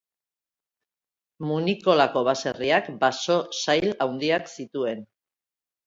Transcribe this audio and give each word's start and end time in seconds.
Munikolako 1.49 2.25
baserriak 2.29 2.91
baso 3.07 3.39
sail 3.63 3.97
handiak 4.09 4.55
zituen. 4.59 5.11